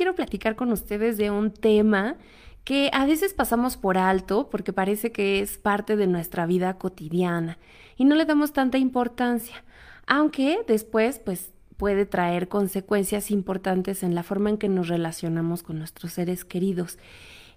[0.00, 2.16] quiero platicar con ustedes de un tema
[2.64, 7.58] que a veces pasamos por alto porque parece que es parte de nuestra vida cotidiana
[7.98, 9.62] y no le damos tanta importancia,
[10.06, 15.78] aunque después pues puede traer consecuencias importantes en la forma en que nos relacionamos con
[15.78, 16.96] nuestros seres queridos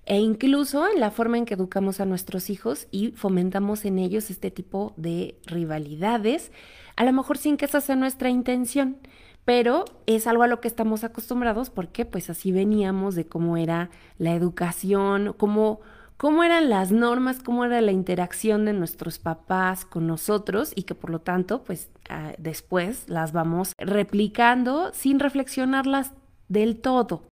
[0.05, 4.30] e incluso en la forma en que educamos a nuestros hijos y fomentamos en ellos
[4.30, 6.52] este tipo de rivalidades,
[6.98, 8.98] a lo mejor sin que esa sea nuestra intención,
[9.46, 13.89] pero es algo a lo que estamos acostumbrados porque pues así veníamos de cómo era
[14.18, 15.82] la educación, cómo,
[16.18, 20.96] cómo eran las normas, cómo era la interacción de nuestros papás con nosotros y que
[20.96, 26.14] por lo tanto pues ah, después las vamos replicando sin reflexionarlas
[26.48, 27.23] del todo.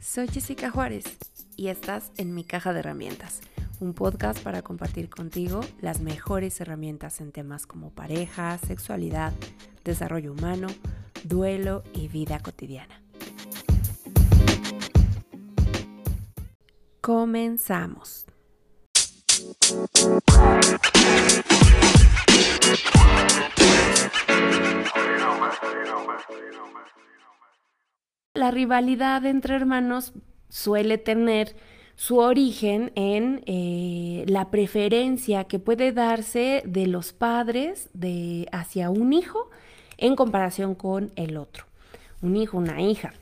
[0.00, 1.04] Soy Jessica Juárez
[1.56, 3.40] y estás en mi caja de herramientas,
[3.82, 9.32] un podcast para compartir contigo las mejores herramientas en temas como pareja, sexualidad,
[9.84, 10.68] desarrollo humano,
[11.24, 13.02] duelo y vida cotidiana.
[17.00, 18.26] Comenzamos.
[28.34, 30.12] La rivalidad entre hermanos
[30.48, 31.56] suele tener
[32.02, 39.12] su origen en eh, la preferencia que puede darse de los padres de, hacia un
[39.12, 39.50] hijo
[39.98, 41.64] en comparación con el otro,
[42.20, 43.12] un hijo, una hija.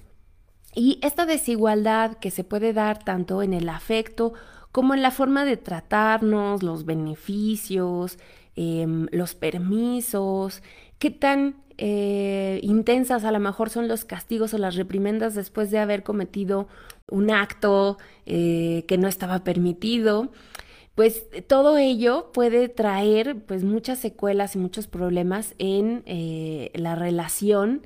[0.75, 4.33] Y esta desigualdad que se puede dar tanto en el afecto
[4.73, 8.19] como en la forma de tratarnos, los beneficios,
[8.57, 10.63] em, los permisos,
[10.99, 15.79] qué tan eh, intensas a lo mejor son los castigos o las reprimendas después de
[15.79, 16.69] haber cometido
[17.09, 20.31] un acto eh, que no estaba permitido,
[20.95, 27.81] pues todo ello puede traer pues muchas secuelas y muchos problemas en eh, la relación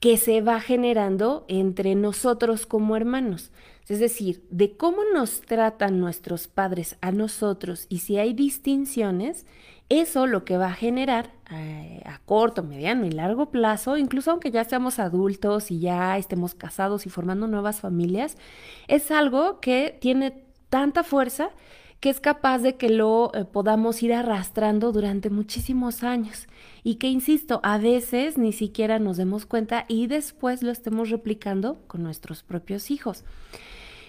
[0.00, 3.52] que se va generando entre nosotros como hermanos.
[3.88, 9.46] Es decir, de cómo nos tratan nuestros padres a nosotros y si hay distinciones,
[9.88, 14.50] eso lo que va a generar eh, a corto, mediano y largo plazo, incluso aunque
[14.50, 18.36] ya seamos adultos y ya estemos casados y formando nuevas familias,
[18.88, 21.50] es algo que tiene tanta fuerza
[22.00, 26.46] que es capaz de que lo eh, podamos ir arrastrando durante muchísimos años
[26.82, 31.78] y que, insisto, a veces ni siquiera nos demos cuenta y después lo estemos replicando
[31.86, 33.24] con nuestros propios hijos.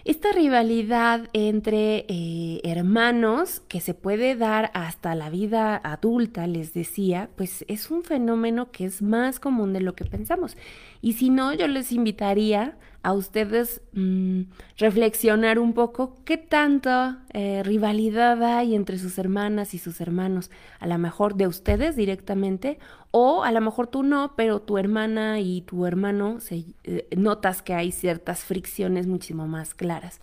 [0.08, 7.30] Esta rivalidad entre eh, hermanos que se puede dar hasta la vida adulta, les decía,
[7.36, 10.56] pues es un fenómeno que es más común de lo que pensamos.
[11.02, 14.42] Y si no, yo les invitaría a ustedes mm,
[14.78, 20.88] reflexionar un poco qué tanta eh, rivalidad hay entre sus hermanas y sus hermanos, a
[20.88, 22.80] lo mejor de ustedes directamente,
[23.12, 27.62] o a lo mejor tú no, pero tu hermana y tu hermano se, eh, notas
[27.62, 30.20] que hay ciertas fricciones muchísimo más claras,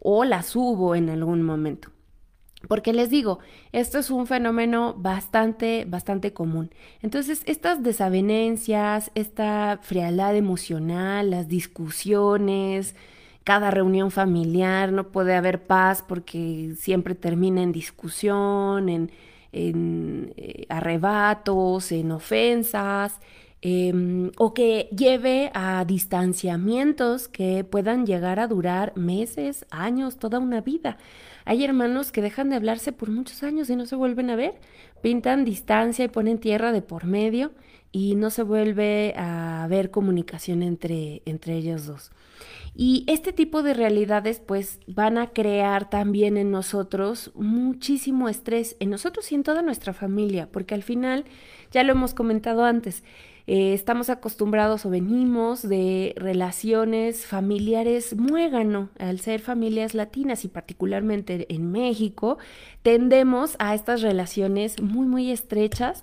[0.00, 1.93] o las hubo en algún momento.
[2.68, 3.38] Porque les digo,
[3.72, 6.70] esto es un fenómeno bastante, bastante común.
[7.02, 12.94] Entonces, estas desavenencias, esta frialdad emocional, las discusiones,
[13.44, 19.10] cada reunión familiar, no puede haber paz porque siempre termina en discusión, en,
[19.52, 23.20] eh, arrebatos, en ofensas,
[23.62, 30.60] em, o que lleve a distanciamientos que puedan llegar a durar meses, años, toda una
[30.60, 30.98] vida.
[31.44, 34.54] Hay hermanos que dejan de hablarse por muchos años y no se vuelven a ver,
[35.02, 37.52] pintan distancia y ponen tierra de por medio
[37.92, 42.10] y no se vuelve a ver comunicación entre, entre ellos dos.
[42.74, 48.90] Y este tipo de realidades pues van a crear también en nosotros muchísimo estrés, en
[48.90, 51.24] nosotros y en toda nuestra familia, porque al final,
[51.70, 53.04] ya lo hemos comentado antes,
[53.46, 61.46] eh, estamos acostumbrados o venimos de relaciones familiares muégano, al ser familias latinas y particularmente
[61.54, 62.38] en México,
[62.82, 66.02] tendemos a estas relaciones muy, muy estrechas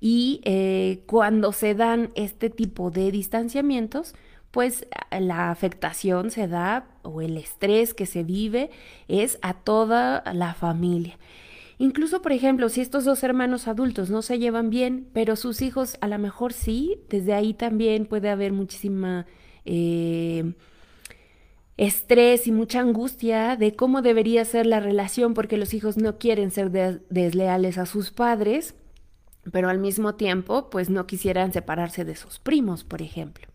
[0.00, 4.14] y eh, cuando se dan este tipo de distanciamientos,
[4.50, 8.70] pues la afectación se da o el estrés que se vive
[9.08, 11.16] es a toda la familia.
[11.82, 15.96] Incluso, por ejemplo, si estos dos hermanos adultos no se llevan bien, pero sus hijos
[16.00, 19.26] a lo mejor sí, desde ahí también puede haber muchísima
[19.64, 20.54] eh,
[21.76, 26.52] estrés y mucha angustia de cómo debería ser la relación porque los hijos no quieren
[26.52, 28.76] ser desleales a sus padres,
[29.50, 33.48] pero al mismo tiempo, pues no quisieran separarse de sus primos, por ejemplo.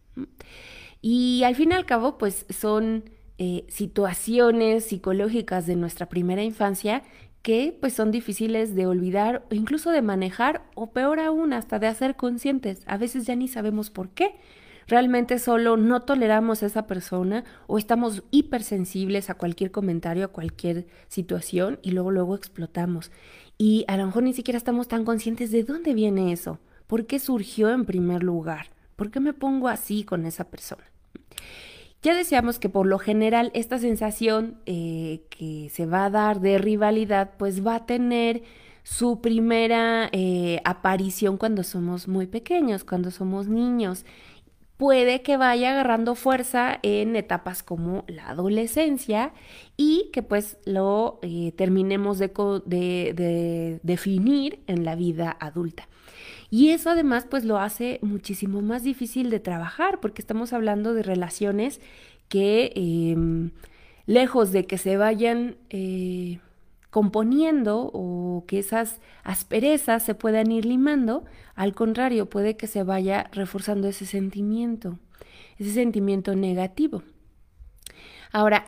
[1.02, 3.06] Y al fin y al cabo, pues son
[3.38, 7.04] eh, situaciones psicológicas de nuestra primera infancia
[7.48, 11.88] que pues son difíciles de olvidar o incluso de manejar o peor aún hasta de
[11.88, 12.82] hacer conscientes.
[12.88, 14.36] A veces ya ni sabemos por qué.
[14.86, 20.88] Realmente solo no toleramos a esa persona o estamos hipersensibles a cualquier comentario, a cualquier
[21.08, 23.12] situación y luego luego explotamos.
[23.58, 27.18] Y a lo mejor ni siquiera estamos tan conscientes de dónde viene eso, por qué
[27.18, 30.84] surgió en primer lugar, por qué me pongo así con esa persona.
[32.04, 36.58] Ya decíamos que por lo general esta sensación eh, que se va a dar de
[36.58, 38.44] rivalidad pues va a tener
[38.84, 44.06] su primera eh, aparición cuando somos muy pequeños, cuando somos niños.
[44.78, 49.34] Puede que vaya agarrando fuerza en etapas como la adolescencia
[49.76, 55.88] y que pues lo eh, terminemos de definir en la vida adulta.
[56.50, 61.04] Y eso además pues lo hace muchísimo más difícil de trabajar porque estamos hablando de
[61.04, 61.82] relaciones
[62.30, 63.52] que em,
[64.06, 66.40] lejos de que se vayan eh,
[66.90, 71.26] componiendo o que esas asperezas se puedan ir limando,
[71.56, 75.00] al contrario, puede que se vaya reforzando ese sentimiento,
[75.58, 77.04] ese sentimiento negativo.
[78.32, 78.68] Ahora,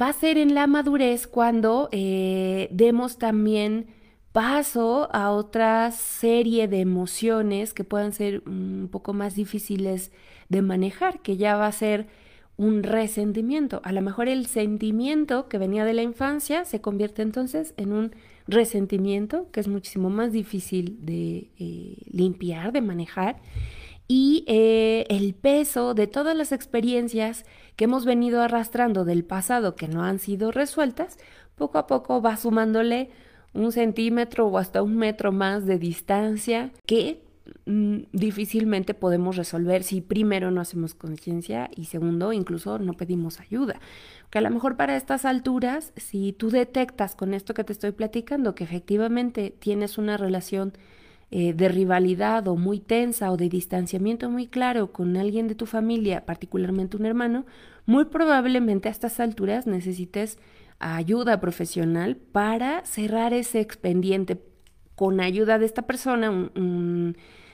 [0.00, 3.86] va a ser en la madurez cuando eh, demos también
[4.32, 10.10] paso a otra serie de emociones que puedan ser un poco más difíciles
[10.48, 12.06] de manejar, que ya va a ser
[12.56, 13.80] un resentimiento.
[13.84, 18.14] A lo mejor el sentimiento que venía de la infancia se convierte entonces en un
[18.46, 23.40] resentimiento que es muchísimo más difícil de eh, limpiar, de manejar.
[24.08, 27.44] Y eh, el peso de todas las experiencias
[27.76, 31.18] que hemos venido arrastrando del pasado que no han sido resueltas,
[31.54, 33.10] poco a poco va sumándole
[33.54, 37.22] un centímetro o hasta un metro más de distancia que
[37.64, 43.80] difícilmente podemos resolver si primero no hacemos conciencia y segundo incluso no pedimos ayuda.
[44.30, 47.92] Que a lo mejor para estas alturas, si tú detectas con esto que te estoy
[47.92, 50.72] platicando que efectivamente tienes una relación
[51.30, 55.66] eh, de rivalidad o muy tensa o de distanciamiento muy claro con alguien de tu
[55.66, 57.46] familia, particularmente un hermano,
[57.86, 60.38] muy probablemente a estas alturas necesites
[60.78, 64.42] ayuda profesional para cerrar ese expediente
[64.94, 66.50] con ayuda de esta persona,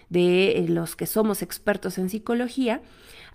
[0.09, 2.83] de eh, los que somos expertos en psicología,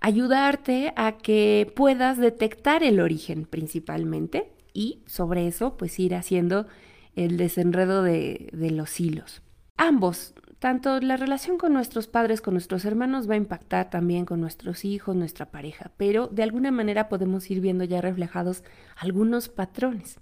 [0.00, 6.66] ayudarte a que puedas detectar el origen principalmente y sobre eso pues ir haciendo
[7.14, 9.42] el desenredo de, de los hilos.
[9.76, 14.40] Ambos, tanto la relación con nuestros padres, con nuestros hermanos, va a impactar también con
[14.40, 18.64] nuestros hijos, nuestra pareja, pero de alguna manera podemos ir viendo ya reflejados
[18.96, 20.18] algunos patrones.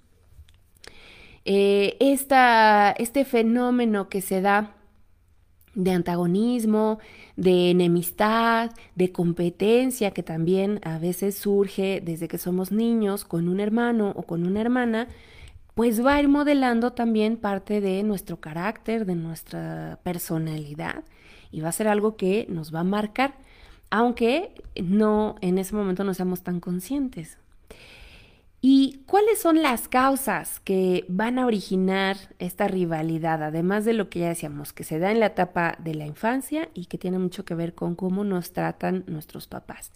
[1.45, 4.77] Eh, este fenómeno que se da
[5.75, 6.99] de antagonismo,
[7.37, 13.61] de enemistad, de competencia, que también a veces surge desde que somos niños con un
[13.61, 15.09] hermano o con una hermana,
[15.75, 21.05] pues va a ir modelando también parte de nuestro carácter, de nuestra personalidad
[21.51, 23.35] y va a ser algo que nos va a marcar,
[23.91, 27.39] aunque no en ese momento no seamos tan conscientes.
[28.65, 33.43] ¿Y cuáles son las causas que van a originar esta rivalidad?
[33.43, 36.69] Además de lo que ya decíamos, que se da en la etapa de la infancia
[36.73, 39.91] y que tiene mucho que ver con cómo nos tratan nuestros papás.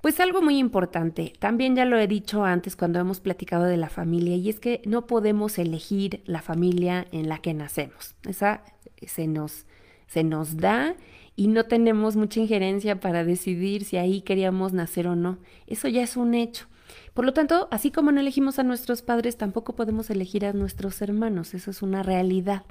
[0.00, 3.88] Pues algo muy importante, también ya lo he dicho antes cuando hemos platicado de la
[3.88, 8.14] familia, y es que no podemos elegir la familia en la que nacemos.
[8.24, 8.62] Esa
[9.04, 9.66] se nos,
[10.06, 10.94] se nos da
[11.34, 15.38] y no tenemos mucha injerencia para decidir si ahí queríamos nacer o no.
[15.66, 16.68] Eso ya es un hecho.
[17.14, 21.00] Por lo tanto, así como no elegimos a nuestros padres, tampoco podemos elegir a nuestros
[21.00, 21.54] hermanos.
[21.54, 22.64] Eso es una realidad.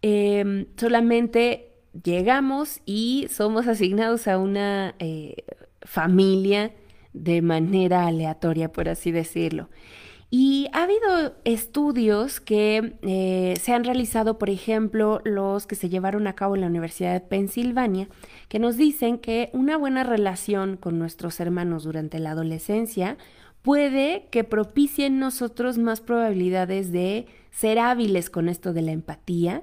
[0.00, 1.72] Em, solamente
[2.02, 5.44] llegamos y somos asignados a una eh,
[5.82, 6.72] familia
[7.12, 9.68] de manera aleatoria, por así decirlo.
[10.30, 16.26] Y ha habido estudios que eh, se han realizado, por ejemplo, los que se llevaron
[16.26, 18.08] a cabo en la Universidad de Pensilvania,
[18.48, 23.16] que nos dicen que una buena relación con nuestros hermanos durante la adolescencia
[23.62, 29.62] puede que propicie en nosotros más probabilidades de ser hábiles con esto de la empatía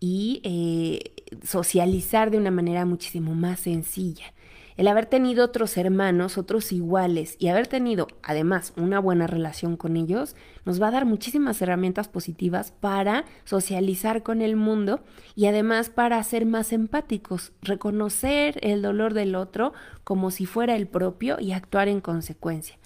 [0.00, 1.12] y eh,
[1.44, 4.32] socializar de una manera muchísimo más sencilla.
[4.76, 9.96] El haber tenido otros hermanos, otros iguales y haber tenido además una buena relación con
[9.96, 10.36] ellos,
[10.66, 15.00] nos va a dar muchísimas herramientas positivas para socializar con el mundo
[15.34, 19.72] y además para ser más empáticos, reconocer el dolor del otro
[20.04, 22.76] como si fuera el propio y actuar en consecuencia.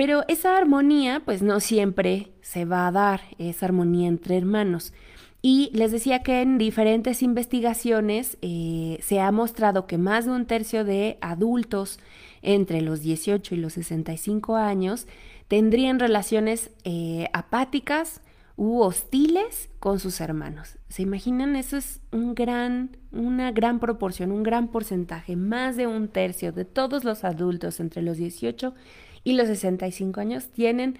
[0.00, 4.94] Pero esa armonía pues no siempre se va a dar, esa armonía entre hermanos.
[5.42, 10.46] Y les decía que en diferentes investigaciones eh, se ha mostrado que más de un
[10.46, 12.00] tercio de adultos
[12.40, 15.06] entre los 18 y los 65 años
[15.48, 18.22] tendrían relaciones eh, apáticas
[18.56, 20.78] u hostiles con sus hermanos.
[20.88, 21.56] ¿Se imaginan?
[21.56, 25.36] Eso es un gran, una gran proporción, un gran porcentaje.
[25.36, 30.48] Más de un tercio de todos los adultos entre los 18 y los 65 años
[30.48, 30.98] tienen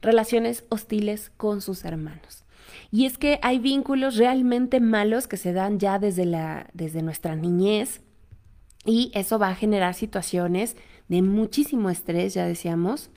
[0.00, 2.44] relaciones hostiles con sus hermanos.
[2.90, 7.36] Y es que hay vínculos realmente malos que se dan ya desde, la, desde nuestra
[7.36, 8.00] niñez
[8.84, 10.76] y eso va a generar situaciones
[11.08, 13.10] de muchísimo estrés, ya decíamos,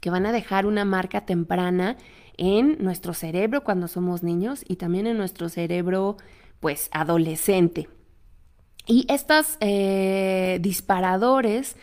[0.00, 1.96] que van a dejar una marca temprana
[2.36, 6.16] en nuestro cerebro cuando somos niños y también en nuestro cerebro
[6.60, 7.88] pues adolescente.
[8.86, 11.76] Y estos eh, disparadores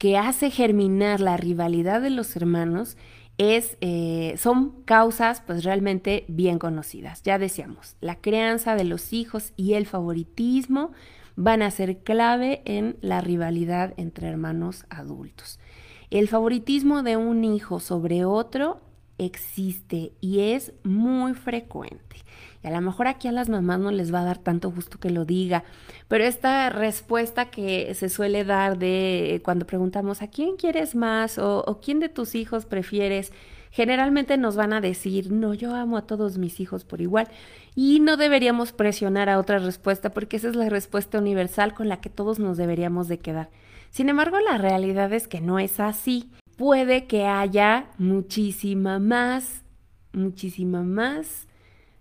[0.00, 2.96] que hace germinar la rivalidad de los hermanos
[3.36, 7.22] es, eh, son causas pues realmente bien conocidas.
[7.22, 10.92] Ya decíamos, la crianza de los hijos y el favoritismo
[11.36, 15.60] van a ser clave en la rivalidad entre hermanos adultos.
[16.08, 18.80] El favoritismo de un hijo sobre otro
[19.18, 22.16] existe y es muy frecuente.
[22.62, 24.98] Y a lo mejor aquí a las mamás no les va a dar tanto gusto
[24.98, 25.64] que lo diga,
[26.08, 31.64] pero esta respuesta que se suele dar de cuando preguntamos a quién quieres más o,
[31.66, 33.32] o quién de tus hijos prefieres,
[33.70, 37.28] generalmente nos van a decir, no, yo amo a todos mis hijos por igual.
[37.74, 42.00] Y no deberíamos presionar a otra respuesta porque esa es la respuesta universal con la
[42.00, 43.48] que todos nos deberíamos de quedar.
[43.90, 49.64] Sin embargo, la realidad es que no es así puede que haya muchísima más,
[50.12, 51.48] muchísima más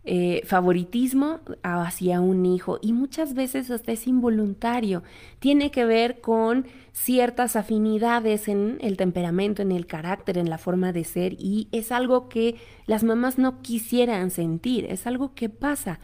[0.05, 5.03] eh, favoritismo hacia un hijo y muchas veces hasta es involuntario.
[5.39, 10.91] Tiene que ver con ciertas afinidades en el temperamento, en el carácter, en la forma
[10.91, 15.99] de ser y es algo que las mamás no quisieran sentir, es algo que pasa.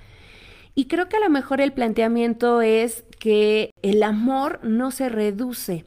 [0.76, 5.86] Y creo que a lo mejor el planteamiento es que el amor no se reduce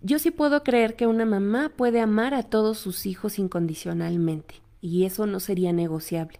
[0.00, 5.04] yo sí puedo creer que una mamá puede amar a todos sus hijos incondicionalmente, y
[5.04, 6.38] eso no sería negociable.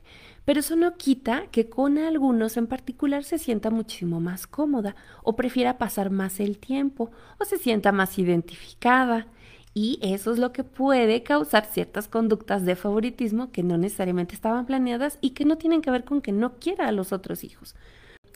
[0.48, 5.36] Pero eso no quita que con algunos en particular se sienta muchísimo más cómoda, o
[5.36, 9.26] prefiera pasar más el tiempo, o se sienta más identificada.
[9.74, 14.64] Y eso es lo que puede causar ciertas conductas de favoritismo que no necesariamente estaban
[14.64, 17.74] planeadas y que no tienen que ver con que no quiera a los otros hijos.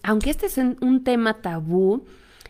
[0.03, 2.05] Aunque este es un tema tabú,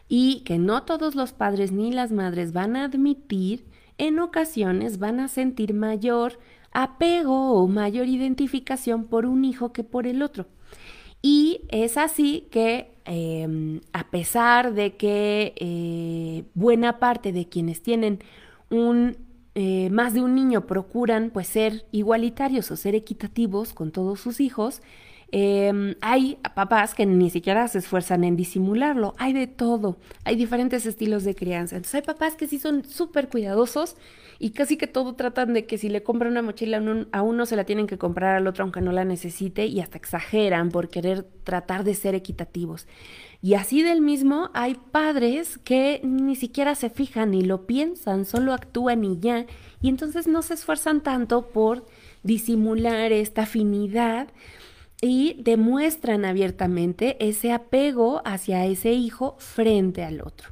[0.08, 3.64] y que no todos los padres ni las madres van a admitir,
[3.96, 6.40] en ocasiones van a sentir mayor
[6.72, 10.46] apego o mayor identificación por un hijo que por el otro.
[11.22, 18.18] Y es así que em, a pesar de que eh, buena parte de quienes tienen
[18.70, 19.16] un
[19.54, 24.40] eh, más de un niño procuran pues ser igualitarios o ser equitativos con todos sus
[24.40, 24.80] hijos,
[25.34, 30.84] Em, hay papás que ni siquiera se esfuerzan en disimularlo, hay de todo, hay diferentes
[30.84, 31.76] estilos de crianza.
[31.76, 33.96] Entonces hay papás que sí son súper cuidadosos
[34.38, 37.56] y casi que todo tratan de que si le compran una mochila a uno se
[37.56, 41.22] la tienen que comprar al otro aunque no la necesite y hasta exageran por querer
[41.44, 42.86] tratar de ser equitativos.
[43.40, 48.52] Y así del mismo hay padres que ni siquiera se fijan ni lo piensan, solo
[48.52, 49.46] actúan y ya,
[49.80, 51.86] y entonces no se esfuerzan tanto por
[52.22, 54.28] disimular esta afinidad
[55.02, 60.50] y demuestran abiertamente ese apego hacia ese hijo frente al otro.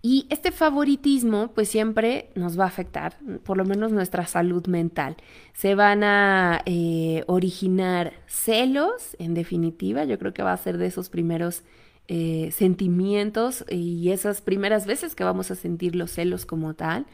[0.00, 5.16] Y este favoritismo pues siempre nos va a afectar, por lo menos nuestra salud mental.
[5.54, 10.86] Se van a eh, originar celos, en definitiva, yo creo que va a ser de
[10.86, 11.64] esos primeros
[12.08, 17.06] eh, sentimientos y esas primeras veces que vamos a sentir los celos como tal.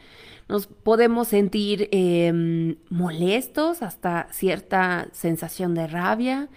[0.47, 6.49] Nos podemos sentir em, molestos hasta cierta sensación de rabia.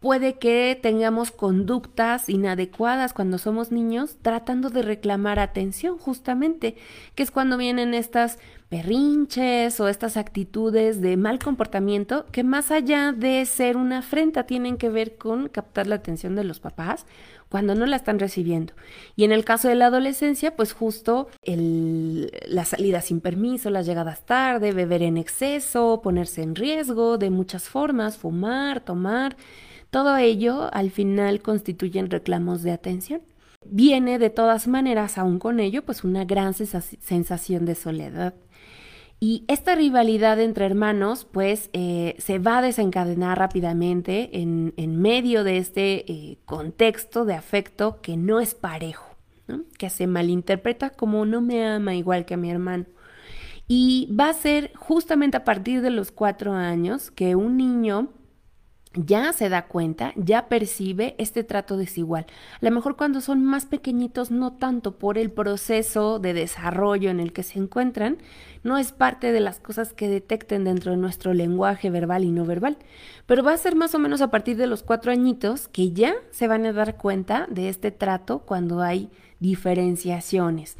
[0.00, 6.76] Puede que tengamos conductas inadecuadas cuando somos niños tratando de reclamar atención justamente,
[7.14, 8.38] que es cuando vienen estas
[8.74, 14.78] berrinches o estas actitudes de mal comportamiento que más allá de ser una afrenta tienen
[14.78, 17.06] que ver con captar la atención de los papás
[17.48, 18.72] cuando no la están recibiendo.
[19.14, 23.86] Y en el caso de la adolescencia, pues justo el, la salida sin permiso, las
[23.86, 29.36] llegadas tarde, beber en exceso, ponerse en riesgo de muchas formas, fumar, tomar,
[29.90, 33.22] todo ello al final constituyen reclamos de atención.
[33.66, 38.34] Viene de todas maneras, aún con ello, pues una gran sensación de soledad.
[39.26, 45.56] Y esta rivalidad entre hermanos, pues, eh, se va a desencadenar rápidamente en, medio de
[45.56, 49.16] este eh, contexto de afecto que no es parejo,
[49.78, 52.84] que se malinterpreta como no me ama igual que a mi hermano.
[53.66, 58.10] Y va a ser justamente a partir de los cuatro años que un niño
[58.94, 62.26] ya se da cuenta, ya percibe este trato desigual.
[62.60, 67.20] A lo mejor cuando son más pequeñitos, no tanto por el proceso de desarrollo en
[67.20, 68.18] el que se encuentran,
[68.62, 72.44] no es parte de las cosas que detecten dentro de nuestro lenguaje verbal y no
[72.44, 72.78] verbal,
[73.26, 76.14] pero va a ser más o menos a partir de los cuatro añitos que ya
[76.30, 79.10] se van a dar cuenta de este trato cuando hay
[79.40, 80.78] diferenciaciones,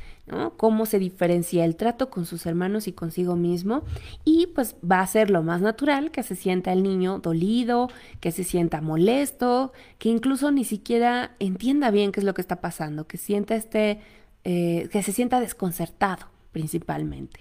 [0.57, 3.83] Cómo se diferencia el trato con sus hermanos y consigo mismo.
[4.25, 7.91] Y pues va a ser lo más natural que se sienta el niño dolido,
[8.21, 12.63] que se sienta molesto, que incluso ni siquiera entienda bien qué es lo que está
[12.63, 14.01] pasando, que sienta este,
[14.45, 17.41] eh, que se sienta desconcertado principalmente.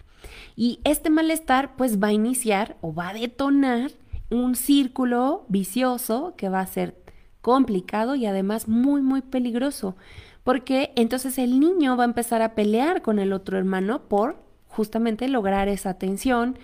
[0.58, 3.92] Y este malestar pues va a iniciar o va a detonar
[4.30, 6.98] un círculo vicioso que va a ser
[7.42, 9.96] complicado y además muy muy peligroso
[10.44, 15.28] porque entonces el niño va a empezar a pelear con el otro hermano por justamente
[15.28, 16.58] lograr esa atención,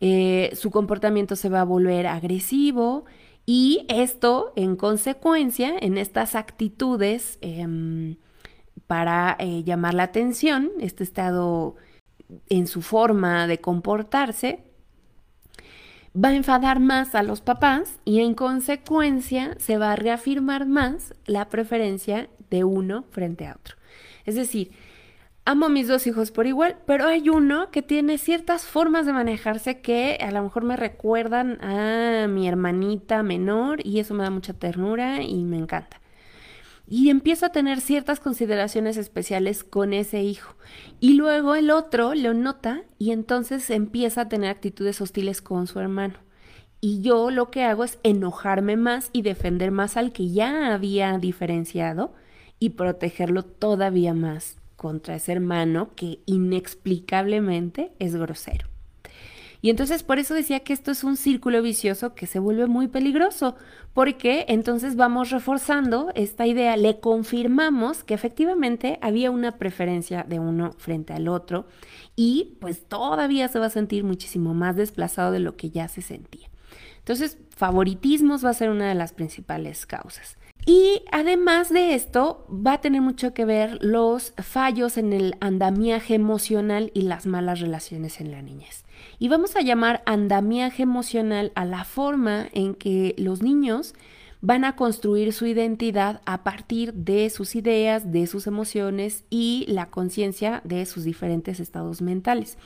[0.00, 3.04] eh, su comportamiento se va a volver agresivo
[3.46, 8.16] y esto en consecuencia en estas actitudes em,
[8.86, 11.76] para eh, llamar la atención, este estado
[12.48, 14.64] en su forma de comportarse,
[16.16, 21.14] va a enfadar más a los papás y en consecuencia se va a reafirmar más
[21.26, 23.76] la preferencia de uno frente a otro.
[24.24, 24.70] Es decir,
[25.44, 29.12] amo a mis dos hijos por igual, pero hay uno que tiene ciertas formas de
[29.12, 34.30] manejarse que a lo mejor me recuerdan a mi hermanita menor y eso me da
[34.30, 36.00] mucha ternura y me encanta
[36.86, 40.54] y empiezo a tener ciertas consideraciones especiales con ese hijo.
[41.00, 45.80] Y luego el otro lo nota y entonces empieza a tener actitudes hostiles con su
[45.80, 46.14] hermano.
[46.80, 51.16] Y yo lo que hago es enojarme más y defender más al que ya había
[51.16, 52.12] diferenciado
[52.58, 58.73] y protegerlo todavía más contra ese hermano que inexplicablemente es grosero.
[59.64, 62.86] Y entonces por eso decía que esto es un círculo vicioso que se vuelve muy
[62.86, 63.56] peligroso,
[63.94, 70.72] porque entonces vamos reforzando esta idea, le confirmamos que efectivamente había una preferencia de uno
[70.76, 71.64] frente al otro
[72.14, 76.02] y pues todavía se va a sentir muchísimo más desplazado de lo que ya se
[76.02, 76.50] sentía.
[76.98, 80.36] Entonces, favoritismos va a ser una de las principales causas.
[80.66, 86.14] Y además de esto, va a tener mucho que ver los fallos en el andamiaje
[86.14, 88.84] emocional y las malas relaciones en la niñez.
[89.18, 93.94] Y vamos a llamar andamiaje emocional a la forma en que los niños
[94.44, 99.86] van a construir su identidad a partir de sus ideas, de sus emociones y la
[99.86, 102.58] conciencia de sus diferentes estados mentales.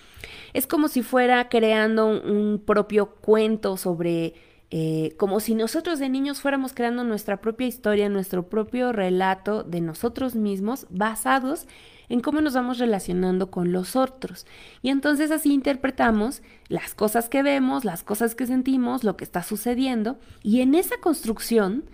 [0.55, 4.35] Es como si fuera creando un propio cuento sobre,
[4.70, 9.81] eh, como si nosotros de niños fuéramos creando nuestra propia historia, nuestro propio relato de
[9.81, 11.66] nosotros mismos basados
[12.11, 14.46] en cómo nos vamos relacionando con los otros.
[14.83, 19.42] Y entonces así interpretamos las cosas que vemos, las cosas que sentimos, lo que está
[19.42, 20.18] sucediendo.
[20.42, 21.85] Y en esa construcción,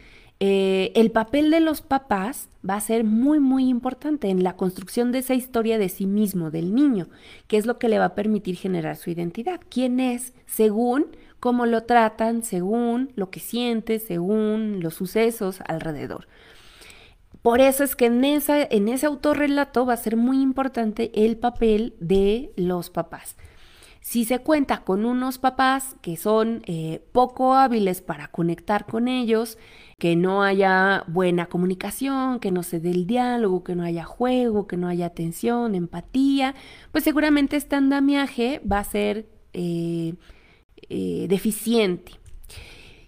[0.40, 5.12] eh, el papel de los papás va a ser muy, muy importante en la construcción
[5.12, 7.08] de esa historia de sí mismo, del niño,
[7.46, 9.60] que es lo que le va a permitir generar su identidad.
[9.68, 10.32] ¿Quién es?
[10.46, 11.06] Según
[11.44, 16.26] cómo lo tratan, según lo que siente, según los sucesos alrededor.
[17.42, 21.96] Por eso es que en, en ese autorrelato va a ser muy importante el papel
[22.00, 23.37] de los papás.
[24.00, 29.59] Si se cuenta con unos papás que son eh, poco hábiles para conectar con ellos,
[29.98, 34.66] que no haya buena comunicación, que no se dé el diálogo, que no haya juego,
[34.66, 36.54] que no haya atención, empatía,
[36.90, 40.14] pues seguramente este andamiaje va a ser eh,
[40.88, 42.12] eh, deficiente.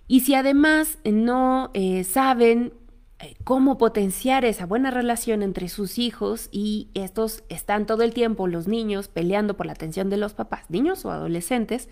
[0.08, 1.72] Y si además no
[2.04, 2.72] saben
[3.18, 8.46] eh, cómo potenciar esa buena relación entre sus hijos y estos están todo el tiempo
[8.46, 11.88] los niños peleando por la atención de los papás, niños o adolescentes,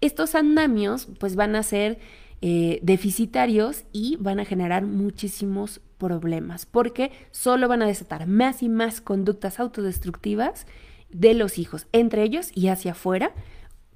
[0.00, 1.98] estos andamios pues van a ser
[2.42, 8.68] eh, deficitarios y van a generar muchísimos problemas porque solo van a desatar más y
[8.68, 10.64] más conductas autodestructivas
[11.10, 13.32] de los hijos, entre ellos y hacia afuera,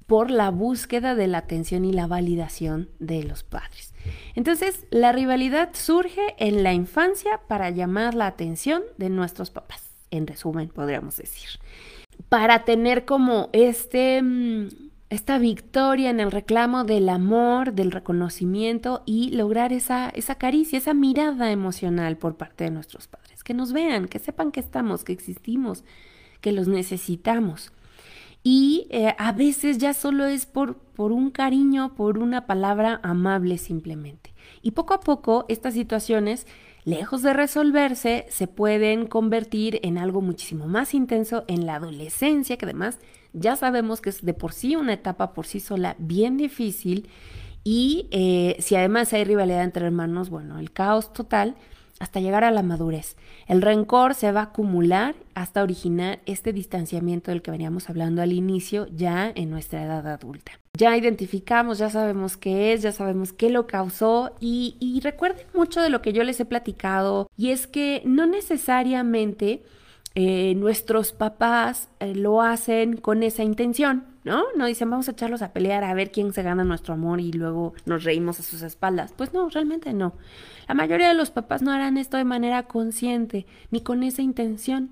[0.07, 3.93] por la búsqueda de la atención y la validación de los padres.
[4.35, 10.27] Entonces, la rivalidad surge en la infancia para llamar la atención de nuestros papás, en
[10.27, 11.49] resumen, podríamos decir.
[12.29, 14.67] Para tener como este, mm,
[15.09, 20.93] esta victoria en el reclamo del amor, del reconocimiento y lograr esa, esa caricia, esa
[20.93, 23.43] mirada emocional por parte de nuestros padres.
[23.43, 25.83] Que nos vean, que sepan que estamos, que existimos,
[26.41, 27.71] que los necesitamos.
[28.43, 33.57] Y eh, a veces ya solo es por, por un cariño, por una palabra amable
[33.57, 34.33] simplemente.
[34.61, 36.45] Y poco a poco estas situaciones,
[36.83, 42.65] lejos de resolverse, se pueden convertir en algo muchísimo más intenso en la adolescencia, que
[42.65, 42.99] además
[43.31, 47.09] ya sabemos que es de por sí una etapa por sí sola bien difícil
[47.63, 51.55] Y eh, si además hay rivalidad entre hermanos, bueno, el caos total
[51.99, 53.15] hasta llegar a la madurez.
[53.47, 58.33] El rencor se va a acumular hasta originar este distanciamiento del que veníamos hablando al
[58.33, 60.53] inicio ya en nuestra edad adulta.
[60.77, 65.89] Ya identificamos, ya sabemos qué es, ya sabemos qué lo causó y, recuerden mucho de
[65.89, 69.63] lo que yo les he platicado y es que no necesariamente
[70.15, 74.43] eh, nuestros papás eh, lo hacen con esa intención, ¿no?
[74.55, 77.31] No dicen vamos a echarlos a pelear a ver quién se gana nuestro amor y
[77.31, 79.13] luego nos reímos a sus espaldas.
[79.15, 80.13] Pues no, realmente no.
[80.67, 84.91] La mayoría de los papás no harán esto de manera consciente ni con esa intención.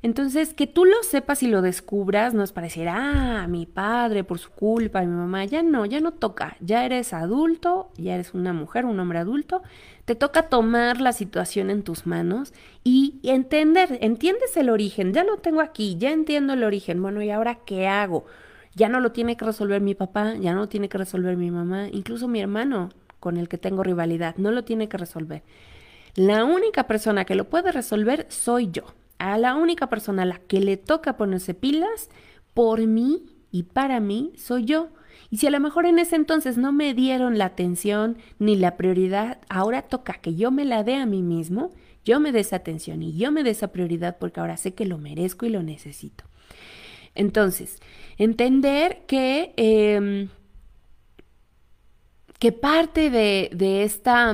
[0.00, 4.22] Entonces, que tú lo sepas y lo descubras no es para decir, ah, mi padre
[4.22, 8.32] por su culpa, mi mamá, ya no, ya no toca, ya eres adulto, ya eres
[8.32, 9.62] una mujer, un hombre adulto,
[10.04, 12.52] te toca tomar la situación en tus manos
[12.84, 17.30] y entender, entiendes el origen, ya lo tengo aquí, ya entiendo el origen, bueno, ¿y
[17.30, 18.24] ahora qué hago?
[18.78, 21.50] Ya no lo tiene que resolver mi papá, ya no lo tiene que resolver mi
[21.50, 25.42] mamá, incluso mi hermano con el que tengo rivalidad, no lo tiene que resolver.
[26.14, 28.84] La única persona que lo puede resolver soy yo
[29.18, 32.08] a la única persona a la que le toca ponerse pilas,
[32.54, 34.88] por mí y para mí, soy yo.
[35.30, 38.76] Y si a lo mejor en ese entonces no me dieron la atención ni la
[38.76, 41.70] prioridad, ahora toca que yo me la dé a mí mismo,
[42.04, 44.86] yo me dé esa atención y yo me dé esa prioridad porque ahora sé que
[44.86, 46.24] lo merezco y lo necesito.
[47.18, 47.80] Entonces,
[48.16, 50.28] entender que, em,
[52.38, 54.32] que parte de, de, esta,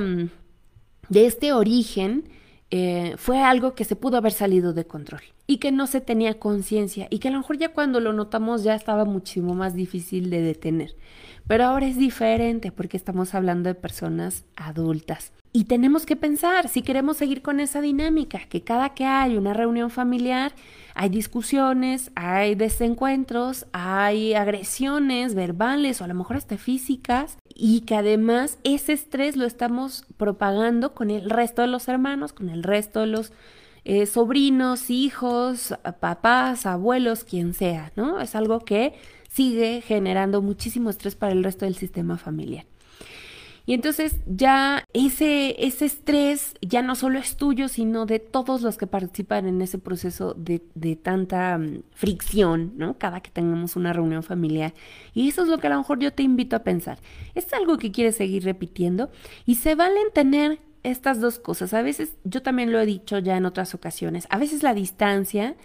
[1.09, 2.29] de este origen
[2.71, 6.39] eh, fue algo que se pudo haber salido de control y que no se tenía
[6.39, 10.29] conciencia y que a lo mejor ya cuando lo notamos ya estaba muchísimo más difícil
[10.29, 10.95] de detener.
[11.47, 15.31] Pero ahora es diferente porque estamos hablando de personas adultas.
[15.53, 19.53] Y tenemos que pensar si queremos seguir con esa dinámica, que cada que hay una
[19.53, 20.51] reunión familiar,
[20.95, 27.95] hay discusiones, hay desencuentros, hay agresiones verbales o a lo mejor hasta físicas y que
[27.95, 32.99] además ese estrés lo estamos propagando con el resto de los hermanos, con el resto
[32.99, 33.31] de los
[33.85, 38.19] eh, sobrinos, hijos, papás, abuelos, quien sea, ¿no?
[38.19, 38.95] Es algo que
[39.35, 42.65] sigue generando muchísimo estrés para el resto del sistema familiar.
[43.67, 48.77] Y entonces ya ese, ese estrés ya no solo es tuyo, sino de todos los
[48.77, 52.97] que participan en ese proceso de, de tanta mm, fricción, ¿no?
[52.99, 54.73] Cada que tengamos una reunión familiar.
[55.15, 56.99] Y eso es lo que a lo mejor yo te invito a pensar.
[57.33, 59.09] ¿Es algo que quieres seguir repitiendo?
[59.47, 61.73] Y se valen tener estas dos cosas.
[61.73, 65.55] A veces, yo también lo he dicho ya en otras ocasiones, a veces la distancia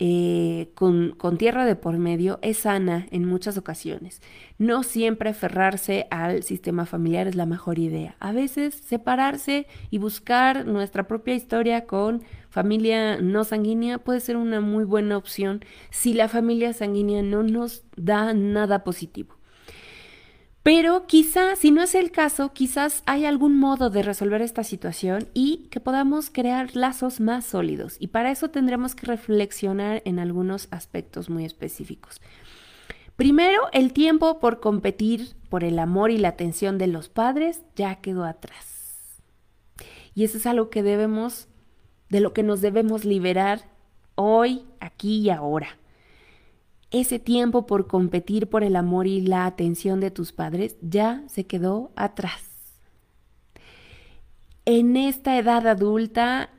[0.00, 4.20] eh, con, con, tierra de por medio es sana en muchas ocasiones.
[4.58, 8.16] No siempre aferrarse al sistema familiar es la mejor idea.
[8.18, 14.60] A veces separarse y buscar nuestra propia historia con familia no sanguínea puede ser una
[14.60, 19.36] muy buena opción si la familia sanguínea no nos da nada positivo.
[20.64, 25.28] Pero quizás, si no es el caso, quizás hay algún modo de resolver esta situación
[25.34, 27.96] y que podamos crear lazos más sólidos.
[27.98, 32.22] Y para eso tendremos que reflexionar en algunos aspectos muy específicos.
[33.14, 37.96] Primero, el tiempo por competir por el amor y la atención de los padres ya
[37.96, 39.20] quedó atrás.
[40.14, 41.46] Y eso es algo que debemos,
[42.08, 43.68] de lo que nos debemos liberar
[44.14, 45.76] hoy, aquí y ahora
[47.00, 51.44] ese tiempo por competir por el amor y la atención de tus padres ya se
[51.44, 52.50] quedó atrás.
[54.64, 56.50] En esta edad adulta,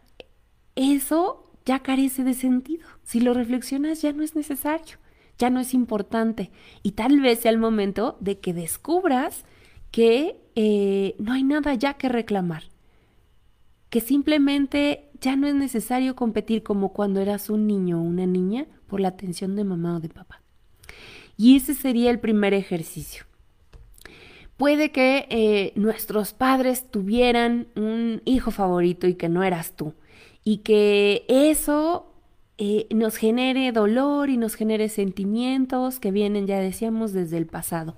[0.75, 2.85] eso ya carece de sentido.
[3.03, 4.97] Si lo reflexionas, ya no es necesario,
[5.37, 6.51] ya no es importante.
[6.83, 9.45] Y tal vez sea el momento de que descubras
[9.89, 12.63] que eh, no hay nada ya que reclamar,
[13.89, 18.67] que simplemente ya no es necesario competir como cuando eras un niño o una niña
[18.85, 20.41] por la atención de mamá o de papá.
[21.37, 23.25] Y ese sería el primer ejercicio.
[24.57, 29.93] Puede que eh, nuestros padres tuvieran un hijo favorito y que no eras tú.
[30.45, 32.13] Y que eso
[32.57, 37.97] eh, nos genere dolor y nos genere sentimientos que vienen, ya decíamos, desde el pasado.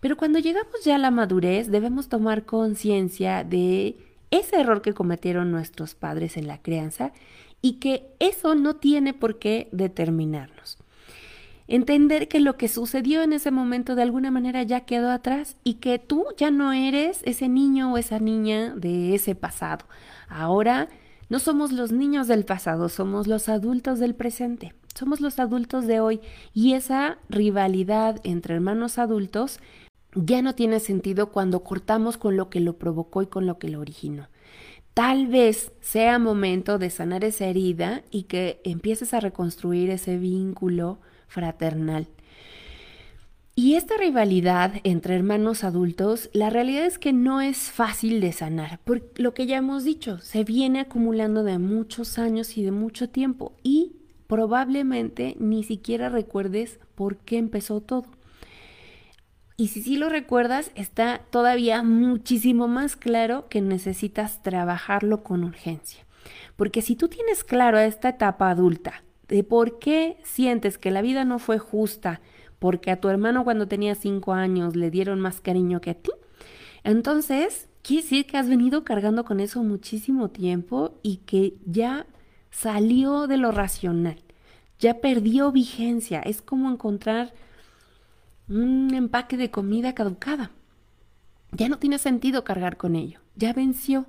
[0.00, 3.96] Pero cuando llegamos ya a la madurez, debemos tomar conciencia de
[4.32, 7.12] ese error que cometieron nuestros padres en la crianza
[7.62, 10.78] y que eso no tiene por qué determinarnos.
[11.68, 15.74] Entender que lo que sucedió en ese momento de alguna manera ya quedó atrás y
[15.74, 19.86] que tú ya no eres ese niño o esa niña de ese pasado.
[20.28, 20.88] Ahora
[21.30, 26.00] no somos los niños del pasado, somos los adultos del presente, somos los adultos de
[26.00, 26.20] hoy
[26.52, 29.60] y esa rivalidad entre hermanos adultos
[30.14, 33.70] ya no tiene sentido cuando cortamos con lo que lo provocó y con lo que
[33.70, 34.28] lo originó.
[34.94, 40.98] Tal vez sea momento de sanar esa herida y que empieces a reconstruir ese vínculo
[41.28, 42.08] fraternal.
[43.54, 48.80] Y esta rivalidad entre hermanos adultos, la realidad es que no es fácil de sanar,
[48.84, 53.08] por lo que ya hemos dicho, se viene acumulando de muchos años y de mucho
[53.10, 53.92] tiempo y
[54.26, 58.06] probablemente ni siquiera recuerdes por qué empezó todo.
[59.56, 66.04] Y si sí lo recuerdas, está todavía muchísimo más claro que necesitas trabajarlo con urgencia.
[66.56, 71.02] Porque si tú tienes claro a esta etapa adulta de por qué sientes que la
[71.02, 72.20] vida no fue justa,
[72.58, 76.10] porque a tu hermano cuando tenía cinco años le dieron más cariño que a ti.
[76.84, 82.06] Entonces, quiere decir que has venido cargando con eso muchísimo tiempo y que ya
[82.50, 84.22] salió de lo racional,
[84.78, 86.20] ya perdió vigencia.
[86.20, 87.32] Es como encontrar
[88.48, 90.50] un empaque de comida caducada.
[91.52, 94.06] Ya no tiene sentido cargar con ello, ya venció.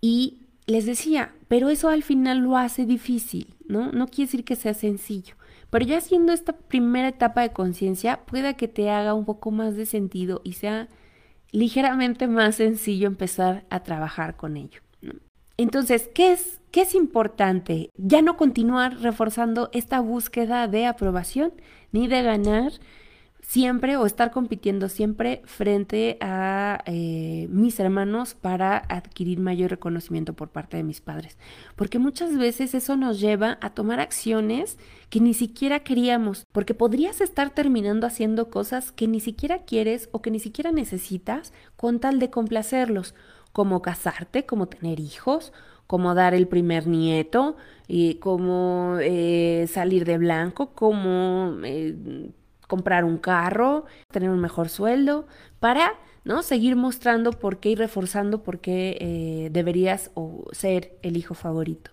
[0.00, 3.92] Y les decía, pero eso al final lo hace difícil, ¿no?
[3.92, 5.34] No quiere decir que sea sencillo.
[5.70, 9.76] Pero ya haciendo esta primera etapa de conciencia, pueda que te haga un poco más
[9.76, 10.88] de sentido y sea
[11.52, 14.80] ligeramente más sencillo empezar a trabajar con ello.
[15.56, 17.90] Entonces, ¿qué es, ¿qué es importante?
[17.96, 21.52] Ya no continuar reforzando esta búsqueda de aprobación
[21.90, 22.72] ni de ganar
[23.48, 30.50] siempre o estar compitiendo siempre frente a eh, mis hermanos para adquirir mayor reconocimiento por
[30.50, 31.38] parte de mis padres.
[31.74, 34.76] Porque muchas veces eso nos lleva a tomar acciones
[35.08, 40.20] que ni siquiera queríamos, porque podrías estar terminando haciendo cosas que ni siquiera quieres o
[40.20, 43.14] que ni siquiera necesitas con tal de complacerlos,
[43.54, 45.54] como casarte, como tener hijos,
[45.86, 47.56] como dar el primer nieto,
[47.86, 51.96] y como eh, salir de blanco, como eh,
[52.68, 55.26] comprar un carro, tener un mejor sueldo,
[55.58, 56.42] para ¿no?
[56.44, 60.12] seguir mostrando por qué y reforzando por qué eh, deberías
[60.52, 61.90] ser el hijo favorito.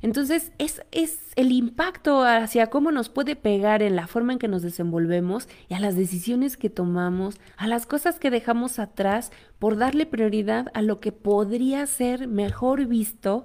[0.00, 4.48] Entonces, es, es, el impacto hacia cómo nos puede pegar en la forma en que
[4.48, 9.76] nos desenvolvemos y a las decisiones que tomamos, a las cosas que dejamos atrás por
[9.76, 13.44] darle prioridad a lo que podría ser mejor visto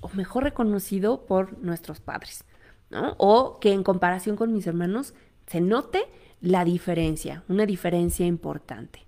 [0.00, 2.44] o mejor reconocido por nuestros padres,
[2.90, 3.16] ¿no?
[3.18, 5.14] O que en comparación con mis hermanos
[5.50, 6.04] se note
[6.40, 9.00] la diferencia, una diferencia importante.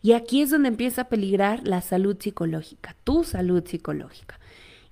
[0.00, 4.40] Y aquí es donde empieza a peligrar la salud psicológica, tu salud psicológica.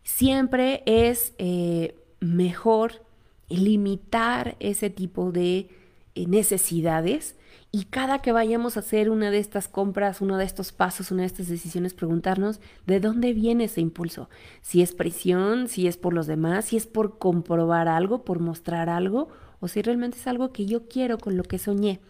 [0.03, 3.03] Siempre es eh, mejor
[3.49, 5.71] limitar ese tipo de
[6.15, 7.37] eh, necesidades
[7.73, 11.23] y cada que vayamos a hacer una de estas compras, uno de estos pasos, una
[11.23, 14.29] de estas decisiones, preguntarnos de dónde viene ese impulso.
[14.61, 18.91] Si es presión, si es por los demás, si es por comprobar algo, por mostrar
[18.91, 19.29] algo
[19.61, 22.01] o si realmente es algo que yo quiero con lo que soñé.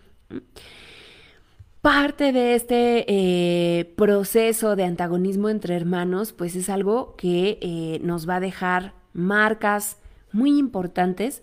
[1.81, 8.27] Parte de este eh, proceso de antagonismo entre hermanos, pues es algo que eh, nos
[8.27, 9.99] va a dejar marcas
[10.33, 11.43] muy importantes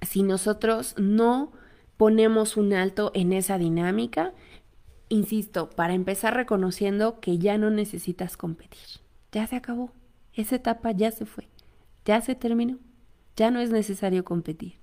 [0.00, 1.52] si nosotros no
[1.98, 4.32] ponemos un alto en esa dinámica.
[5.10, 8.80] Insisto, para empezar reconociendo que ya no necesitas competir.
[9.32, 9.92] Ya se acabó.
[10.32, 11.48] Esa etapa ya se fue.
[12.06, 12.78] Ya se terminó.
[13.36, 14.79] Ya no es necesario competir.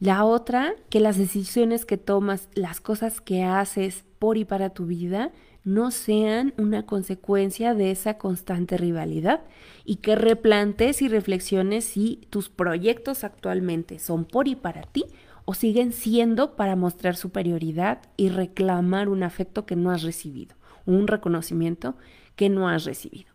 [0.00, 4.86] La otra, que las decisiones que tomas, las cosas que haces por y para tu
[4.86, 5.30] vida,
[5.62, 9.42] no sean una consecuencia de esa constante rivalidad
[9.84, 15.04] y que replantes y reflexiones si tus proyectos actualmente son por y para ti
[15.44, 21.08] o siguen siendo para mostrar superioridad y reclamar un afecto que no has recibido, un
[21.08, 21.94] reconocimiento
[22.36, 23.30] que no has recibido.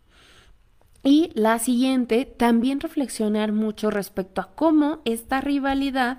[1.03, 6.17] Y la siguiente, también reflexionar mucho respecto a cómo esta rivalidad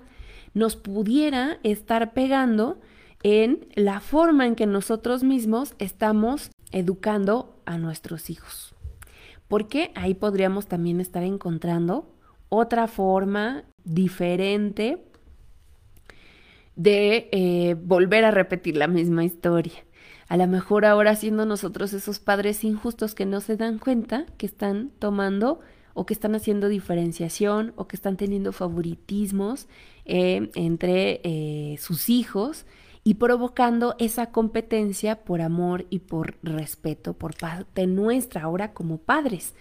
[0.57, 2.81] nos pudiera estar pegando
[3.23, 8.75] en la forma en que nosotros mismos estamos educando a nuestros hijos.
[9.49, 12.11] Porque ahí podríamos también estar encontrando
[12.49, 15.05] otra forma diferente
[16.75, 19.85] de eh, volver a repetir la misma historia.
[20.27, 24.47] A lo mejor ahora siendo nosotros esos padres injustos que no se dan cuenta que
[24.47, 25.61] están tomando
[25.97, 29.67] o que están haciendo diferenciación o que están teniendo favoritismos
[30.05, 32.67] eh, entre eh, sus hijos
[33.03, 39.55] y provocando esa competencia por amor y por respeto por parte nuestra ahora como padres.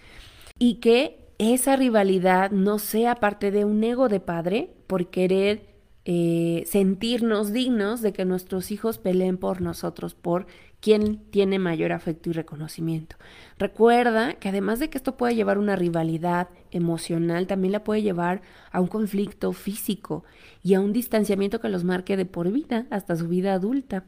[0.58, 6.64] Y que esa rivalidad no sea parte de un ego de padre por querer eh,
[6.66, 10.46] sentirnos dignos de que nuestros hijos peleen por nosotros, por
[10.86, 13.16] quién tiene mayor afecto y reconocimiento.
[13.58, 18.40] Recuerda que además de que esto puede llevar una rivalidad emocional, también la puede llevar
[18.70, 20.22] a un conflicto físico
[20.62, 24.04] y a un distanciamiento que los marque de por vida hasta su vida adulta.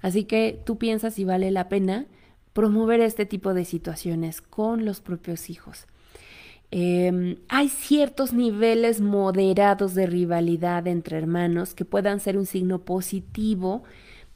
[0.00, 2.06] Así que tú piensas si vale la pena
[2.52, 5.88] promover este tipo de situaciones con los propios hijos.
[6.70, 13.82] Em, hay ciertos niveles moderados de rivalidad entre hermanos que puedan ser un signo positivo,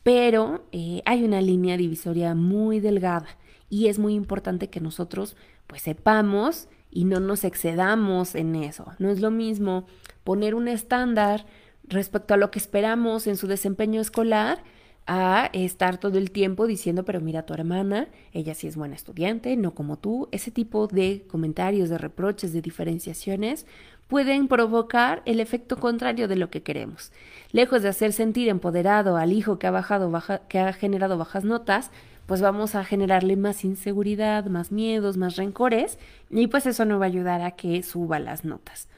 [0.06, 3.26] pero eh, hay una línea divisoria muy delgada
[3.68, 5.34] y es muy importante que nosotros
[5.66, 8.86] pues sepamos y no nos excedamos en eso.
[9.00, 9.84] No es lo mismo
[10.22, 11.44] poner un estándar
[11.82, 14.62] respecto a lo que esperamos en su desempeño escolar
[15.08, 19.56] a estar todo el tiempo diciendo, pero mira tu hermana, ella sí es buena estudiante,
[19.56, 20.28] no como tú.
[20.30, 23.66] Ese tipo de comentarios, de reproches, de diferenciaciones
[24.08, 27.12] pueden provocar el efecto contrario de lo que queremos.
[27.52, 30.12] Lejos de hacer sentir empoderado al hijo que ha bajado,
[30.48, 31.90] que ha generado bajas notas,
[32.26, 37.06] pues vamos a generarle más inseguridad, más miedos, más rencores, y pues eso no va
[37.06, 38.88] a ayudar a que suba las notas.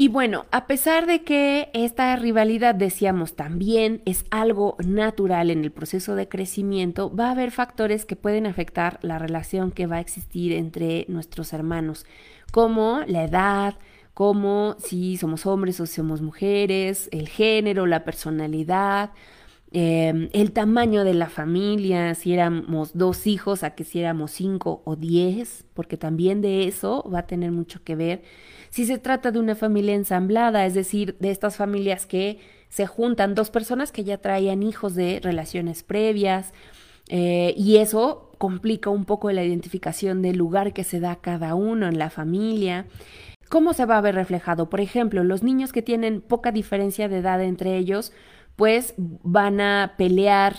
[0.00, 5.72] Y bueno, a pesar de que esta rivalidad, decíamos, también es algo natural en el
[5.72, 10.00] proceso de crecimiento, va a haber factores que pueden afectar la relación que va a
[10.00, 12.06] existir entre nuestros hermanos,
[12.50, 13.74] como la edad,
[14.14, 19.10] como si somos hombres o somos mujeres, el género, la personalidad,
[19.72, 24.82] em, el tamaño de la familia, si éramos dos hijos a que si éramos cinco
[24.84, 28.22] o diez, porque también de eso va a tener mucho que ver
[28.70, 33.34] si se trata de una familia ensamblada, es decir, de estas familias que se juntan
[33.34, 36.52] dos personas que ya traían hijos de relaciones previas,
[37.08, 41.88] eh, y eso complica un poco la identificación del lugar que se da cada uno
[41.88, 42.86] en la familia.
[43.48, 44.70] ¿Cómo se va a ver reflejado?
[44.70, 48.12] Por ejemplo, los niños que tienen poca diferencia de edad entre ellos,
[48.56, 50.56] pues van a pelear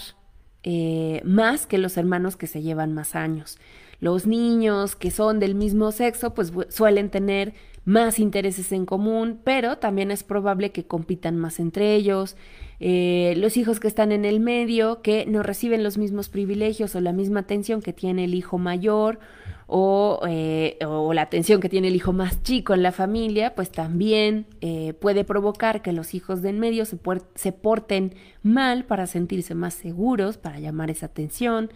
[0.64, 3.58] eh, más que los hermanos que se llevan más años.
[4.00, 7.54] Los niños que son del mismo sexo, pues suelen tener
[7.86, 12.36] más intereses en común, pero también es probable que compitan más entre ellos.
[12.80, 17.02] Eh, los hijos que están en el medio, que no reciben los mismos privilegios o
[17.02, 19.20] la misma atención que tiene el hijo mayor
[19.74, 23.72] o, eh, o la atención que tiene el hijo más chico en la familia, pues
[23.72, 27.00] también eh, puede provocar que los hijos de en medio se,
[27.36, 31.72] se porten mal para sentirse más seguros, para llamar esa atención.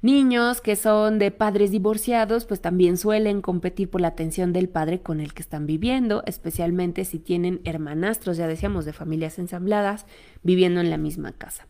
[0.00, 5.00] Niños que son de padres divorciados, pues también suelen competir por la atención del padre
[5.00, 10.06] con el que están viviendo, especialmente si tienen hermanastros, ya decíamos, de familias ensambladas,
[10.42, 11.69] viviendo en la misma casa.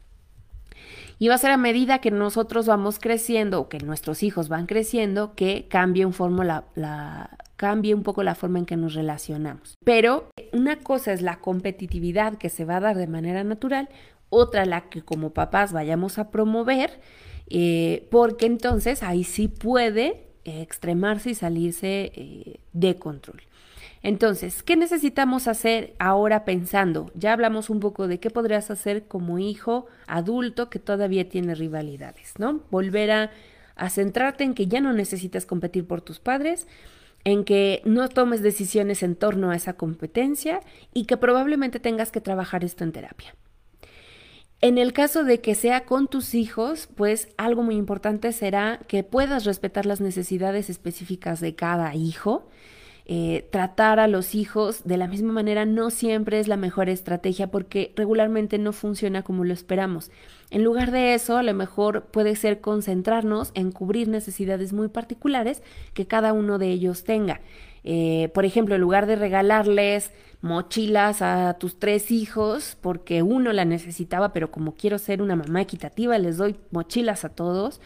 [1.20, 4.64] Y va a ser a medida que nosotros vamos creciendo o que nuestros hijos van
[4.64, 6.14] creciendo que cambie un,
[8.02, 9.74] poco la forma en que nos relacionamos.
[9.84, 13.90] Pero una cosa es la competitividad que se va a dar de manera natural,
[14.30, 16.98] otra la que como papás vayamos a promover
[17.50, 23.42] eh, porque entonces ahí sí puede eh, extremarse y salirse eh, de control.
[24.02, 27.10] Entonces, ¿qué necesitamos hacer ahora pensando?
[27.14, 32.34] Ya hablamos un poco de qué podrías hacer como hijo adulto que todavía tiene rivalidades,
[32.38, 32.62] ¿no?
[32.70, 33.30] Volver a,
[33.88, 36.66] centrarte en que ya no necesitas competir por tus padres,
[37.24, 40.60] en que no tomes decisiones en torno a esa competencia
[40.92, 43.34] y que probablemente tengas que trabajar esto en terapia.
[44.60, 49.02] En el caso de que sea con tus hijos, pues algo muy importante será que
[49.02, 52.50] puedas respetar las necesidades específicas de cada hijo.
[53.06, 57.50] Eh, tratar a los hijos de la misma manera no siempre es la mejor estrategia
[57.50, 60.10] porque regularmente no funciona como lo esperamos.
[60.50, 65.62] En lugar de eso, a lo mejor puede ser concentrarnos en cubrir necesidades muy particulares
[65.94, 67.40] que cada uno de ellos tenga.
[67.84, 73.64] Eh, por ejemplo, en lugar de regalarles mochilas a tus tres hijos porque uno la
[73.64, 77.80] necesitaba, pero como quiero ser una mamá equitativa, les doy mochilas a todos.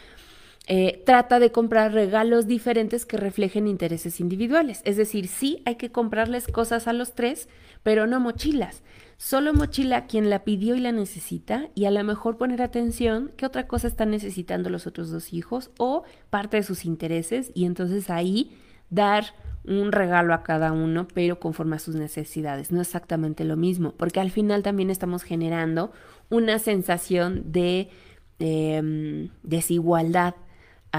[0.67, 4.81] Eh, trata de comprar regalos diferentes que reflejen intereses individuales.
[4.85, 7.49] Es decir, sí hay que comprarles cosas a los tres,
[7.83, 8.83] pero no mochilas.
[9.19, 13.47] Solo mochila quien la pidió y la necesita y a lo mejor poner atención qué
[13.47, 18.11] otra cosa están necesitando los otros dos hijos o parte de sus intereses y entonces
[18.11, 18.57] ahí
[18.91, 19.27] dar
[19.67, 22.73] un regalo a cada uno, pero conforme a sus necesidades.
[22.73, 25.93] No exactamente lo mismo, porque al final también estamos generando
[26.29, 27.91] una sensación de
[28.39, 30.35] em, desigualdad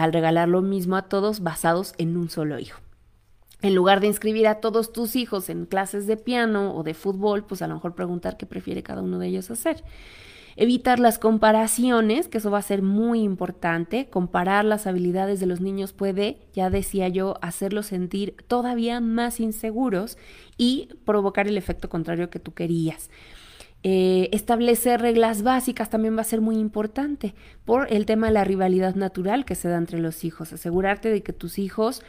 [0.03, 2.81] al regalar lo mismo a todos basados en un solo hijo.
[3.61, 7.45] En lugar de inscribir a todos tus hijos en clases de piano o de fútbol,
[7.45, 9.83] pues a lo mejor preguntar qué prefiere cada uno de ellos hacer.
[10.57, 14.09] Evitar las comparaciones, que eso va a ser muy importante.
[14.09, 20.17] Comparar las habilidades de los niños puede, ya decía yo, hacerlos sentir todavía más inseguros
[20.57, 23.09] y provocar el efecto contrario que tú querías.
[23.87, 27.35] Eh, establecer reglas básicas también va a ser muy importante
[27.65, 30.51] por el tema de la rivalidad natural que se da entre los hijos.
[30.51, 32.01] Asegurarte de que tus hijos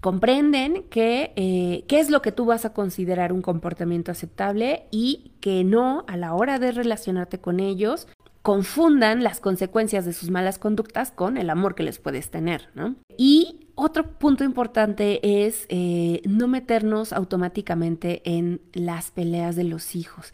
[0.00, 5.32] comprenden que eh, qué es lo que tú vas a considerar un comportamiento aceptable y
[5.40, 8.06] que no a la hora de relacionarte con ellos
[8.42, 12.94] confundan las consecuencias de sus malas conductas con el amor que les puedes tener, ¿no?
[13.16, 20.32] Y Otro punto importante es eh, no meternos automáticamente en las peleas de los hijos.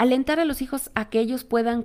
[0.00, 1.84] Alentar a los hijos a que ellos puedan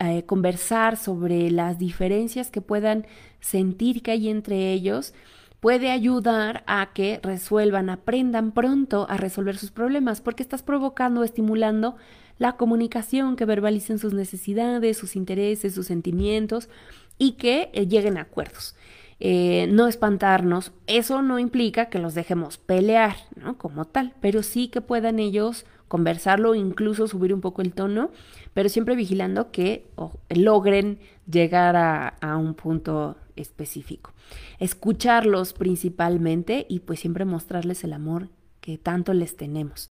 [0.00, 3.06] eh, conversar sobre las diferencias que puedan
[3.40, 5.14] sentir que hay entre ellos
[5.58, 11.96] puede ayudar a que resuelvan, aprendan pronto a resolver sus problemas, porque estás provocando, estimulando
[12.36, 16.68] la comunicación, que verbalicen sus necesidades, sus intereses, sus sentimientos
[17.16, 18.76] y que eh, lleguen a acuerdos.
[19.18, 23.56] Eh, no espantarnos, eso no implica que los dejemos pelear, ¿no?
[23.56, 28.10] Como tal, pero sí que puedan ellos conversarlo, incluso subir un poco el tono,
[28.54, 29.86] pero siempre vigilando que
[30.30, 30.98] logren
[31.30, 34.12] llegar a, un punto específico.
[34.58, 38.28] Escucharlos principalmente y pues siempre mostrarles el amor
[38.60, 39.88] que tanto les tenemos.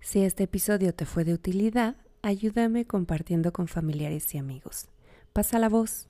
[0.00, 4.88] Si este episodio te fue de utilidad, ayúdame compartiendo con familiares y amigos.
[5.32, 6.08] Pasa la voz.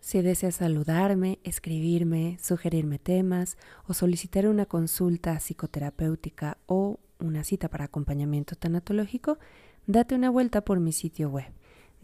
[0.00, 7.84] Si deseas saludarme, escribirme, sugerirme temas o solicitar una consulta psicoterapéutica o una cita para
[7.84, 9.38] acompañamiento tanatológico,
[9.86, 11.52] date una vuelta por mi sitio web,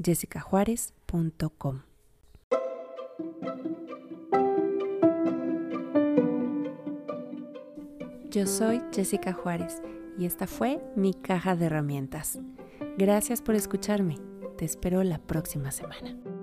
[0.03, 1.81] jessicajuárez.com.
[8.31, 9.81] Yo soy Jessica Juárez
[10.19, 12.39] y esta fue mi caja de herramientas.
[12.99, 14.19] Gracias por escucharme.
[14.59, 16.36] Te espero la próxima semana.